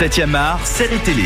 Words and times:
7e 0.00 0.34
art, 0.34 0.66
série 0.66 0.98
télé. 0.98 1.22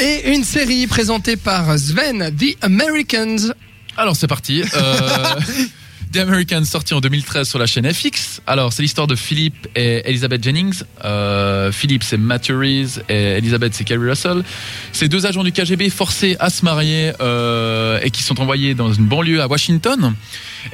Et 0.00 0.32
une 0.32 0.44
série 0.44 0.86
présentée 0.86 1.36
par 1.36 1.78
Sven, 1.78 2.34
The 2.34 2.56
Americans. 2.62 3.52
Alors 3.98 4.16
c'est 4.16 4.26
parti. 4.26 4.62
Euh, 4.62 5.34
The 6.12 6.18
Americans 6.18 6.64
sorti 6.64 6.92
en 6.92 7.00
2013 7.00 7.48
sur 7.48 7.58
la 7.58 7.64
chaîne 7.64 7.90
FX. 7.90 8.42
Alors 8.46 8.74
c'est 8.74 8.82
l'histoire 8.82 9.06
de 9.06 9.14
Philippe 9.14 9.66
et 9.74 10.02
Elizabeth 10.06 10.44
Jennings. 10.44 10.82
Euh, 11.04 11.72
Philippe 11.72 12.02
c'est 12.02 12.18
Matthew 12.18 12.50
Reese 12.50 13.02
et 13.08 13.38
Elizabeth 13.38 13.72
c'est 13.72 13.84
Carrie 13.84 14.10
Russell. 14.10 14.42
C'est 14.92 15.08
deux 15.08 15.24
agents 15.24 15.42
du 15.42 15.52
KGB 15.52 15.88
forcés 15.88 16.36
à 16.38 16.50
se 16.50 16.66
marier 16.66 17.12
euh, 17.20 17.98
et 18.02 18.10
qui 18.10 18.22
sont 18.22 18.40
envoyés 18.40 18.74
dans 18.74 18.92
une 18.92 19.06
banlieue 19.06 19.40
à 19.40 19.48
Washington. 19.48 20.14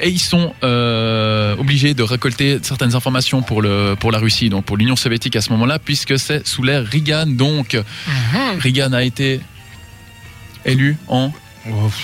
Et 0.01 0.09
ils 0.09 0.19
sont 0.19 0.53
euh, 0.63 1.55
obligés 1.57 1.93
de 1.93 2.03
récolter 2.03 2.59
certaines 2.61 2.95
informations 2.95 3.41
pour 3.41 3.61
le 3.61 3.95
pour 3.97 4.11
la 4.11 4.19
Russie, 4.19 4.49
donc 4.49 4.65
pour 4.65 4.75
l'Union 4.75 4.97
soviétique 4.97 5.37
à 5.37 5.41
ce 5.41 5.51
moment-là, 5.51 5.79
puisque 5.79 6.19
c'est 6.19 6.45
sous 6.45 6.63
l'ère 6.63 6.85
Reagan. 6.85 7.27
Donc 7.27 7.77
Reagan 8.59 8.91
a 8.91 9.03
été 9.03 9.39
élu 10.65 10.97
en 11.07 11.31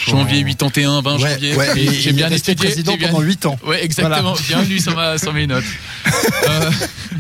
janvier 0.07 0.43
81, 0.43 1.01
20 1.01 1.15
Ouais, 1.21 1.29
janvier. 1.31 1.55
ouais, 1.55 1.91
j'ai 1.99 2.13
bien 2.13 2.29
étudié. 2.29 2.55
président 2.55 2.95
bien- 2.97 3.09
pendant 3.09 3.21
8 3.21 3.45
ans. 3.45 3.57
Ouais, 3.65 3.83
exactement. 3.83 4.35
Bien 4.47 4.61
lu 4.63 4.79
sur, 4.79 4.95
ma, 4.95 5.17
sur 5.17 5.33
mes 5.33 5.47
notes. 5.47 5.63
Euh, 6.49 6.71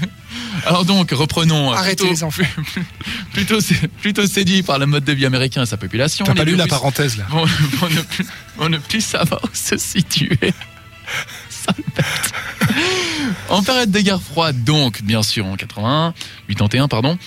alors 0.65 0.85
donc, 0.85 1.11
reprenons. 1.11 1.71
Arrêtez 1.71 1.95
Plutôt- 2.03 2.11
les 2.13 2.23
enfants. 2.23 2.43
Plutôt, 3.33 3.57
plutôt 4.01 4.25
séduit 4.27 4.63
par 4.63 4.79
le 4.79 4.85
mode 4.85 5.03
de 5.03 5.11
vie 5.11 5.25
américain 5.25 5.63
et 5.63 5.65
sa 5.65 5.75
population. 5.77 6.23
T'as 6.25 6.33
pas 6.35 6.45
lu 6.45 6.55
la 6.55 6.67
parenthèse 6.67 7.17
là 7.17 7.25
vont, 7.29 7.43
vont 7.79 7.89
ne 7.89 8.01
plus, 8.01 8.25
vont 8.57 8.69
ne 8.69 8.77
plus 8.77 9.01
savoir 9.01 9.41
où 9.43 9.49
se 9.53 9.75
situer. 9.77 10.37
En 13.49 13.61
période 13.63 13.91
de 13.91 13.99
guerre 13.99 14.21
froide, 14.21 14.63
donc, 14.63 15.01
bien 15.03 15.21
sûr, 15.23 15.45
en 15.45 15.55
81, 15.55 16.13
81, 16.47 16.87
pardon, 16.87 17.17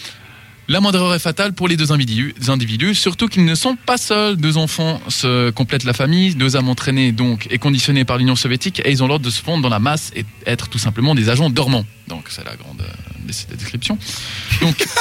la 0.69 0.81
moindre 0.81 0.99
erreur 0.99 1.15
est 1.15 1.19
fatale 1.19 1.55
pour 1.55 1.67
les 1.67 1.77
deux 1.77 1.93
individus, 1.93 2.95
surtout 2.95 3.29
qu'ils 3.29 3.45
ne 3.45 3.55
sont 3.55 3.77
pas 3.77 3.97
seuls. 3.97 4.37
Deux 4.37 4.57
enfants 4.59 5.01
se 5.09 5.51
complètent 5.51 5.85
la 5.85 5.95
famille, 5.95 6.35
deux 6.35 6.57
âmes 6.57 6.69
entraînées 6.69 7.13
donc 7.13 7.47
et 7.51 7.59
conditionnées 7.59 8.05
par 8.05 8.19
l'Union 8.19 8.37
soviétique, 8.37 8.81
et 8.85 8.91
ils 8.91 9.03
ont 9.03 9.09
l'ordre 9.09 9.25
de 9.25 9.31
se 9.31 9.41
fondre 9.43 9.63
dans 9.63 9.69
la 9.69 9.79
masse 9.79 10.13
et 10.15 10.25
être 10.47 10.69
tout 10.69 10.79
simplement 10.79 11.15
des 11.15 11.31
agents 11.31 11.51
dormants. 11.51 11.87
Donc 12.07 12.27
c'est 12.29 12.45
la 12.45 12.55
grande 12.57 12.83
euh, 12.83 13.33
description. 13.57 13.99
Donc 14.61 14.87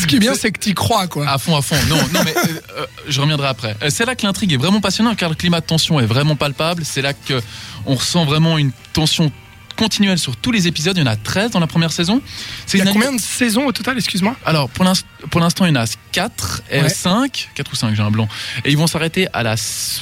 Ce 0.00 0.06
qui 0.06 0.16
est 0.16 0.20
bien, 0.20 0.34
c'est 0.34 0.52
que 0.52 0.58
t'y 0.58 0.74
crois, 0.74 1.06
quoi. 1.06 1.28
à 1.28 1.38
fond, 1.38 1.56
à 1.56 1.62
fond. 1.62 1.76
Non, 1.88 1.96
non, 2.12 2.20
mais 2.24 2.34
euh, 2.36 2.60
euh, 2.78 2.86
je 3.08 3.20
reviendrai 3.20 3.48
après. 3.48 3.76
Euh, 3.82 3.88
C'est 3.90 4.04
là 4.04 4.14
que 4.14 4.26
l'intrigue 4.26 4.52
est 4.52 4.56
vraiment 4.56 4.80
passionnante, 4.80 5.16
car 5.16 5.28
le 5.28 5.34
climat 5.34 5.60
de 5.60 5.66
tension 5.66 6.00
est 6.00 6.06
vraiment 6.06 6.36
palpable. 6.36 6.84
C'est 6.84 7.02
là 7.02 7.12
que 7.12 7.40
on 7.86 7.94
ressent 7.94 8.24
vraiment 8.24 8.58
une 8.58 8.70
tension 8.92 9.30
continuelle 9.76 10.18
sur 10.18 10.36
tous 10.36 10.50
les 10.52 10.66
épisodes. 10.66 10.96
Il 10.96 11.00
y 11.00 11.02
en 11.02 11.10
a 11.10 11.16
13 11.16 11.50
dans 11.52 11.60
la 11.60 11.66
première 11.66 11.92
saison. 11.92 12.20
C'est 12.66 12.78
Il 12.78 12.84
y 12.84 12.88
a 12.88 12.92
combien 12.92 13.12
de 13.12 13.20
saisons 13.20 13.66
au 13.66 13.72
total, 13.72 13.96
excuse-moi 13.96 14.36
alors, 14.46 14.68
pour 14.70 14.84
l'inst- 14.84 15.06
pour 15.30 15.40
l'instant, 15.40 15.64
il 15.66 15.74
y 15.74 15.78
en 15.78 15.82
a 15.82 15.86
4, 16.12 16.62
Ouais. 16.72 16.88
5, 16.88 17.50
4 17.54 17.72
ou 17.72 17.76
5, 17.76 17.94
j'ai 17.94 18.02
un 18.02 18.10
blanc. 18.10 18.28
Et 18.64 18.70
ils 18.70 18.76
vont 18.78 18.86
s'arrêter 18.86 19.26
à 19.32 19.42
la. 19.42 19.54
s- 19.54 20.00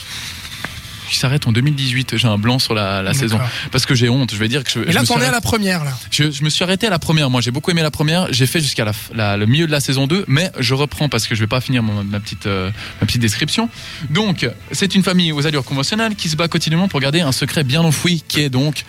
Ils 1.10 1.16
s'arrêtent 1.16 1.46
en 1.46 1.52
2018, 1.52 2.16
j'ai 2.16 2.26
un 2.26 2.38
blanc 2.38 2.58
sur 2.58 2.72
la, 2.72 3.02
la 3.02 3.12
saison. 3.12 3.38
Parce 3.70 3.84
que 3.84 3.94
j'ai 3.94 4.08
honte, 4.08 4.32
je 4.32 4.38
vais 4.38 4.48
dire 4.48 4.64
que 4.64 4.70
je. 4.70 4.78
Là, 4.80 5.04
t'en 5.04 5.20
es 5.20 5.26
à 5.26 5.30
la 5.30 5.42
première, 5.42 5.84
là. 5.84 5.92
je, 6.10 6.30
je 6.30 6.42
me 6.42 6.48
suis 6.48 6.64
arrêté 6.64 6.86
à 6.86 6.90
la 6.90 6.98
première. 6.98 7.28
Moi, 7.28 7.42
j'ai 7.42 7.50
beaucoup 7.50 7.70
aimé 7.70 7.82
la 7.82 7.90
première. 7.90 8.32
J'ai 8.32 8.46
fait 8.46 8.60
jusqu'à 8.60 8.90
la, 9.14 9.36
le 9.36 9.44
milieu 9.44 9.66
de 9.66 9.72
la 9.72 9.80
saison 9.80 10.06
2, 10.06 10.24
mais 10.26 10.50
je 10.58 10.72
reprends 10.72 11.10
parce 11.10 11.26
que 11.26 11.34
je 11.34 11.40
vais 11.40 11.46
pas 11.46 11.60
finir 11.60 11.82
mon- 11.82 12.02
ma, 12.02 12.18
petite, 12.18 12.46
euh, 12.46 12.70
ma 13.02 13.06
petite 13.06 13.20
description. 13.20 13.68
Donc, 14.08 14.48
c'est 14.72 14.94
une 14.94 15.02
famille 15.02 15.32
aux 15.32 15.46
allures 15.46 15.64
conventionnelles 15.64 16.14
qui 16.16 16.30
se 16.30 16.36
bat 16.36 16.48
quotidiennement 16.48 16.88
pour 16.88 17.00
garder 17.00 17.20
un 17.20 17.32
secret 17.32 17.62
bien 17.62 17.82
enfoui, 17.82 18.24
qui 18.26 18.40
est 18.40 18.48
donc 18.50 18.84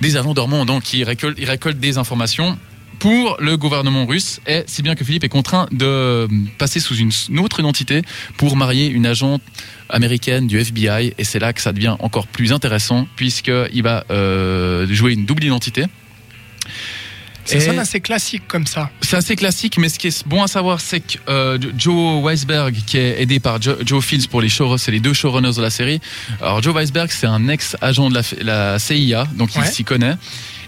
des 0.00 0.16
agents 0.16 0.34
dormants, 0.34 0.64
donc 0.64 0.82
qui 0.82 1.04
récoltent, 1.04 1.38
ils 1.38 1.48
récoltent 1.48 1.80
des 1.80 1.98
informations 1.98 2.58
pour 2.98 3.36
le 3.38 3.56
gouvernement 3.56 4.06
russe, 4.06 4.40
et 4.46 4.64
si 4.66 4.82
bien 4.82 4.94
que 4.94 5.04
Philippe 5.04 5.24
est 5.24 5.28
contraint 5.28 5.68
de 5.70 6.26
passer 6.58 6.80
sous 6.80 6.96
une, 6.96 7.12
autre 7.38 7.60
identité 7.60 8.02
pour 8.36 8.56
marier 8.56 8.88
une 8.88 9.06
agente 9.06 9.42
américaine 9.88 10.46
du 10.46 10.58
FBI, 10.58 11.14
et 11.16 11.24
c'est 11.24 11.38
là 11.38 11.52
que 11.52 11.60
ça 11.60 11.72
devient 11.72 11.96
encore 12.00 12.26
plus 12.26 12.52
intéressant, 12.52 13.06
puisqu'il 13.14 13.82
va 13.82 14.04
euh, 14.10 14.86
jouer 14.90 15.12
une 15.12 15.26
double 15.26 15.44
identité. 15.44 15.84
Ça 17.48 17.60
sonne 17.60 17.78
assez 17.78 18.00
classique 18.00 18.42
comme 18.46 18.66
ça. 18.66 18.90
c'est 19.00 19.16
assez 19.16 19.36
classique, 19.36 19.78
mais 19.78 19.88
ce 19.88 19.98
qui 19.98 20.08
est 20.08 20.26
bon 20.26 20.42
à 20.42 20.46
savoir, 20.48 20.80
c'est 20.80 21.00
que 21.00 21.18
euh, 21.28 21.58
Joe 21.76 22.22
Weisberg, 22.24 22.74
qui 22.86 22.98
est 22.98 23.20
aidé 23.22 23.40
par 23.40 23.60
Jo- 23.60 23.76
Joe 23.84 24.04
Fields 24.04 24.28
pour 24.28 24.40
les 24.40 24.48
show, 24.48 24.76
c'est 24.78 24.90
les 24.90 25.00
deux 25.00 25.12
showrunners 25.14 25.54
de 25.56 25.62
la 25.62 25.70
série. 25.70 26.00
Alors 26.42 26.62
Joe 26.62 26.74
Weisberg, 26.74 27.10
c'est 27.10 27.26
un 27.26 27.48
ex-agent 27.48 28.10
de 28.10 28.14
la, 28.14 28.22
la 28.72 28.78
CIA, 28.78 29.26
donc 29.34 29.50
il 29.56 29.64
s'y 29.72 29.84
connaît. 29.84 30.14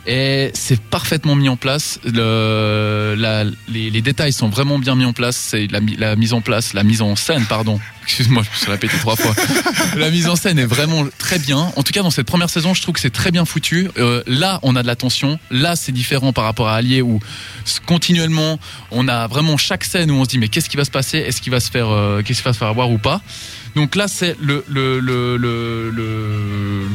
Et 0.07 0.51
c'est 0.55 0.81
parfaitement 0.81 1.37
mis 1.37 1.49
en 1.49 1.57
place. 1.57 2.01
Le, 2.05 3.15
la- 3.19 3.45
les, 3.69 4.01
détails 4.03 4.33
sont 4.33 4.49
vraiment 4.49 4.79
bien 4.79 4.95
mis 4.95 5.05
en 5.05 5.13
place. 5.13 5.37
C'est 5.37 5.67
la, 5.71 5.81
mi- 5.81 5.97
la 5.97 6.17
mise 6.17 6.33
en 6.33 6.41
place, 6.41 6.73
la 6.73 6.83
mise 6.85 7.03
en 7.03 7.17
scène, 7.17 7.45
pardon. 7.47 7.79
Excuse-moi, 8.05 8.43
je 8.43 8.51
me 8.51 8.55
suis 8.57 8.71
répété 8.71 8.97
trois 8.99 9.15
fois. 9.15 9.35
la 9.97 10.11
mise 10.11 10.27
en 10.29 10.35
scène 10.37 10.59
est 10.59 10.65
vraiment 10.67 11.07
très 11.19 11.39
bien. 11.39 11.71
En 11.77 11.83
tout 11.83 11.93
cas, 11.93 12.03
dans 12.03 12.11
cette 12.11 12.27
première 12.27 12.51
saison, 12.51 12.75
je 12.75 12.83
trouve 12.83 12.95
que 12.95 13.01
c'est 13.01 13.11
très 13.11 13.31
bien 13.31 13.45
foutu. 13.45 13.89
Euh, 13.99 14.23
là, 14.27 14.59
on 14.63 14.75
a 14.75 14.83
de 14.83 14.87
la 14.87 14.97
tension. 14.97 15.39
Là, 15.51 15.77
c'est 15.77 15.93
différent 15.93 16.33
par 16.33 16.45
rapport 16.45 16.69
à 16.69 16.77
Allier 16.77 17.03
où 17.03 17.21
continuellement, 17.87 18.59
on 18.91 19.07
a 19.07 19.27
vraiment 19.29 19.57
chaque 19.59 19.85
scène 19.85 20.11
où 20.11 20.15
on 20.15 20.25
se 20.25 20.31
dit 20.31 20.39
mais 20.39 20.49
qu'est-ce 20.49 20.69
qui 20.71 20.77
va 20.79 20.85
se 20.85 20.91
passer? 20.91 21.19
Est-ce 21.19 21.41
qu'il 21.41 21.53
va 21.53 21.61
se 21.61 21.71
faire, 21.71 21.89
euh, 21.91 22.23
qu'est-ce 22.23 22.39
qu'il 22.41 22.45
va 22.49 22.53
se 22.55 22.59
faire 22.59 22.69
avoir 22.69 22.91
ou 22.91 22.99
pas? 22.99 23.21
Donc 23.77 23.95
là, 23.95 24.09
c'est 24.09 24.35
le, 24.41 24.65
le, 24.69 24.99
le, 24.99 25.37
le- 25.37 25.91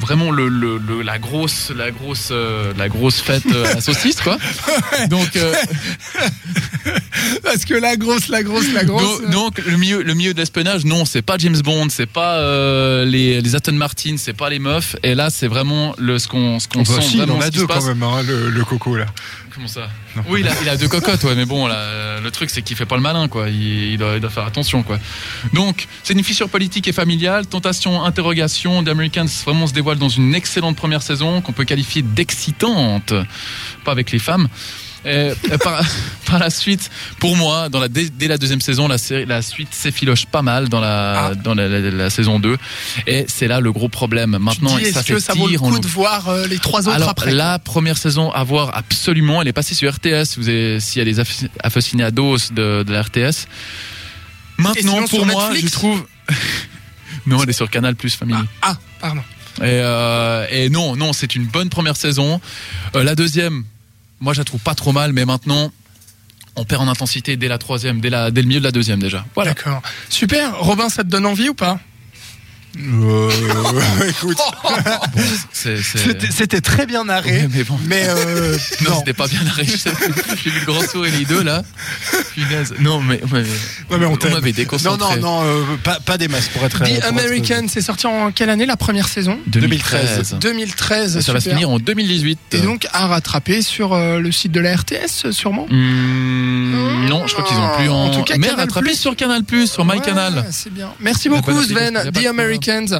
vraiment 0.05 0.31
le, 0.31 0.47
le, 0.47 0.77
le- 0.77 1.01
la 1.01 1.17
grosse, 1.19 1.71
la 1.75 1.91
grosse, 1.91 2.29
euh, 2.31 2.73
la 2.77 2.87
grosse 2.89 3.21
fête 3.21 3.43
euh, 3.51 3.65
à 3.71 3.73
la 3.75 3.81
saucisse 3.81 4.21
quoi. 4.21 4.37
Donc 5.09 5.35
euh, 5.35 5.53
Parce 7.43 7.65
que 7.65 7.73
la 7.73 7.95
grosse, 7.97 8.27
la 8.27 8.43
grosse, 8.43 8.71
la 8.73 8.83
grosse. 8.83 9.21
donc, 9.23 9.31
donc, 9.31 9.65
le 9.65 9.77
milieu, 9.77 10.01
le 10.03 10.13
milieu 10.13 10.33
de 10.33 10.39
l'espionnage, 10.39 10.85
non, 10.85 11.05
c'est 11.05 11.21
pas 11.21 11.37
James 11.37 11.59
Bond, 11.63 11.87
c'est 11.89 12.05
pas 12.05 12.35
euh, 12.37 13.05
les, 13.05 13.41
les 13.41 13.55
Aston 13.55 13.73
Martin, 13.73 14.15
c'est 14.17 14.33
pas 14.33 14.49
les 14.49 14.59
meufs. 14.59 14.95
Et 15.03 15.15
là, 15.15 15.29
c'est 15.29 15.47
vraiment 15.47 15.93
le 15.97 16.19
ce 16.19 16.27
qu'on 16.27 16.59
ce 16.59 16.67
qu'on 16.67 16.83
Bah 16.83 16.85
sent 16.85 17.01
si, 17.01 17.17
vraiment 17.17 17.41
ce 17.41 17.47
a 17.47 17.49
deux 17.51 17.67
quand 17.67 17.85
même, 17.85 18.03
hein, 18.03 18.21
le, 18.25 18.49
le 18.49 18.65
coco 18.65 18.95
là. 18.95 19.05
Comment 19.53 19.67
ça? 19.67 19.87
Non. 20.17 20.23
Oui, 20.29 20.41
il 20.41 20.47
a, 20.49 20.51
il 20.63 20.67
a 20.69 20.75
deux 20.75 20.89
cocottes, 20.89 21.23
ouais, 21.23 21.35
mais 21.35 21.45
bon, 21.45 21.65
là, 21.67 22.19
le 22.19 22.29
truc 22.31 22.49
c'est 22.49 22.61
qu'il 22.61 22.75
fait 22.75 22.85
pas 22.85 22.95
le 22.97 23.01
malin, 23.01 23.29
quoi. 23.29 23.49
Il, 23.49 23.93
il 23.93 23.97
doit, 23.97 24.15
il 24.15 24.19
doit 24.19 24.29
faire 24.29 24.45
attention, 24.45 24.83
quoi. 24.83 24.99
Donc, 25.53 25.87
c'est 26.03 26.13
une 26.13 26.23
fissure 26.23 26.49
politique 26.49 26.87
et 26.89 26.91
familiale, 26.93 27.47
tentation, 27.47 28.03
interrogation. 28.03 28.83
The 28.83 28.89
Americans 28.89 29.27
vraiment 29.45 29.65
se 29.67 29.73
dévoile 29.73 29.97
dans 29.97 30.09
une 30.09 30.35
excellente 30.35 30.75
première 30.75 31.01
saison 31.01 31.39
qu'on 31.41 31.53
peut 31.53 31.63
qualifier 31.63 32.01
d'excitante, 32.01 33.13
pas 33.85 33.91
avec 33.91 34.11
les 34.11 34.19
femmes. 34.19 34.49
Et, 35.05 35.31
et 35.51 35.57
par, 35.57 35.81
par 36.25 36.39
la 36.39 36.49
suite, 36.49 36.89
pour 37.19 37.35
moi, 37.37 37.69
dans 37.69 37.79
la, 37.79 37.87
dès, 37.87 38.09
dès 38.09 38.27
la 38.27 38.37
deuxième 38.37 38.61
saison, 38.61 38.87
la, 38.87 38.97
série, 38.97 39.25
la 39.25 39.41
suite 39.41 39.73
s'effiloche 39.73 40.25
pas 40.25 40.41
mal 40.41 40.67
dans 40.69 40.79
la, 40.81 41.27
Ah. 41.27 41.35
dans 41.35 41.53
la, 41.53 41.67
la- 41.67 41.79
la 41.91 42.09
saison 42.09 42.39
2. 42.39 42.57
Et 43.07 43.25
c'est 43.27 43.47
là 43.47 43.59
le 43.59 43.71
gros 43.71 43.89
problème. 43.89 44.37
Maintenant, 44.39 44.69
ça 44.77 44.81
est-ce 44.81 45.03
que 45.03 45.19
ça 45.19 45.33
vaut 45.33 45.47
le 45.47 45.57
coup 45.59 45.79
de 45.79 45.87
voir 45.87 46.27
euh, 46.29 46.47
les 46.47 46.57
trois 46.59 46.81
autres 46.87 46.95
alors, 46.95 47.09
après 47.09 47.33
la 47.33 47.59
première 47.59 47.97
saison 47.97 48.31
à 48.31 48.43
voir 48.43 48.75
absolument, 48.75 49.41
elle 49.41 49.47
est 49.47 49.53
passée 49.53 49.75
sur 49.75 49.91
RTS. 49.93 50.37
Vous 50.37 50.49
avez, 50.49 50.79
s'il 50.79 50.99
y 50.99 51.01
a 51.01 51.05
des 51.05 51.23
aficionados 51.63 52.37
de, 52.51 52.83
de 52.83 52.91
la 52.91 53.01
RTS. 53.03 53.47
Maintenant, 54.57 55.05
pour 55.07 55.25
moi, 55.25 55.49
Netflix 55.49 55.67
je 55.67 55.71
trouve. 55.73 56.05
non, 57.27 57.43
elle 57.43 57.49
est 57.49 57.53
sur 57.53 57.69
Canal 57.69 57.95
Plus 57.95 58.15
Family. 58.15 58.39
Ah, 58.61 58.69
ah, 58.73 58.77
pardon. 58.99 59.21
Et, 59.59 59.63
euh, 59.63 60.45
et 60.49 60.69
non, 60.69 60.95
non, 60.95 61.13
c'est 61.13 61.35
une 61.35 61.45
bonne 61.45 61.69
première 61.69 61.95
saison. 61.95 62.41
Euh, 62.95 63.03
la 63.03 63.15
deuxième, 63.15 63.63
moi, 64.19 64.33
je 64.33 64.39
la 64.39 64.45
trouve 64.45 64.61
pas 64.61 64.75
trop 64.75 64.91
mal, 64.91 65.13
mais 65.13 65.25
maintenant, 65.25 65.71
on 66.55 66.65
perd 66.65 66.81
en 66.81 66.87
intensité 66.87 67.37
dès 67.37 67.47
la 67.47 67.57
troisième, 67.57 67.99
dès, 67.99 68.09
la, 68.09 68.31
dès 68.31 68.41
le 68.41 68.47
milieu 68.47 68.59
de 68.59 68.65
la 68.65 68.71
deuxième 68.71 68.99
déjà. 68.99 69.25
Voilà. 69.35 69.53
D'accord. 69.53 69.81
Super. 70.09 70.57
Robin, 70.59 70.89
ça 70.89 71.03
te 71.03 71.09
donne 71.09 71.25
envie 71.25 71.49
ou 71.49 71.53
pas? 71.53 71.79
Euh, 72.77 73.29
écoute, 74.09 74.37
c'était- 76.31 76.61
très 76.61 76.85
bien 76.85 77.05
narré, 77.05 77.31
Ouais, 77.31 77.49
mais 77.53 77.63
bon. 77.63 77.79
mais 77.85 78.03
euh, 78.07 78.57
Non, 78.83 78.91
non. 78.91 78.99
c'était 78.99 79.13
pas 79.13 79.27
bien 79.27 79.45
arrêté. 79.47 79.73
J'ai 80.43 80.49
vu 80.49 80.59
le 80.59 80.65
grand 80.65 80.81
sourire 80.87 81.13
les 81.17 81.25
deux 81.25 81.43
là. 81.43 81.63
Punaise. 82.33 82.73
Non, 82.79 83.01
mais, 83.01 83.21
mais- 83.31 83.41
Ouais, 83.89 83.97
mais 83.99 84.05
on 84.05 84.15
t'aime. 84.17 84.33
m'avait 84.33 84.49
Non, 84.51 84.55
déconcentré. 84.55 85.19
non, 85.19 85.41
non, 85.41 85.43
euh, 85.45 85.63
pas, 85.83 85.99
pas 85.99 86.17
des 86.17 86.27
masses 86.27 86.47
pour 86.49 86.63
être. 86.65 86.77
pour 86.79 86.87
The 86.87 86.91
être- 86.91 87.05
American, 87.07 87.65
c'est 87.69 87.81
sorti 87.81 88.07
en 88.07 88.31
quelle 88.31 88.49
année 88.49 88.65
la 88.65 88.77
première 88.77 89.07
saison? 89.07 89.39
2013. 89.47 90.35
2013. 90.41 91.17
Et 91.17 91.21
ça 91.21 91.33
va 91.33 91.39
se 91.39 91.49
finir 91.49 91.69
en 91.69 91.79
2018. 91.79 92.39
Et 92.53 92.57
donc 92.59 92.87
à 92.93 93.07
rattraper 93.07 93.61
sur 93.61 93.93
euh, 93.93 94.19
le 94.19 94.31
site 94.31 94.51
de 94.51 94.59
la 94.59 94.75
RTS, 94.75 95.31
sûrement? 95.31 95.67
Hmm, 95.69 96.54
non, 97.05 97.27
je 97.27 97.33
crois 97.33 97.45
qu'ils 97.45 97.57
ont 97.57 97.69
plus 97.77 97.89
en. 97.89 98.05
En 98.05 98.09
tout 98.11 98.23
cas, 98.23 98.35
mais 98.37 98.47
Canal+. 98.47 98.95
sur 98.95 99.15
Canal+, 99.15 99.41
sur 99.65 99.85
Ouais, 99.85 99.95
MyCanal. 99.95 100.45
C'est 100.51 100.73
bien. 100.73 100.89
Merci 100.99 101.29
beaucoup 101.29 101.61
Sven, 101.63 102.11
The. 102.13 102.25
Americans. 102.27 102.99